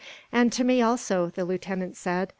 "And 0.31 0.51
to 0.53 0.63
me 0.63 0.81
also," 0.81 1.29
the 1.29 1.45
lieutenant 1.45 1.95
said. 1.95 2.29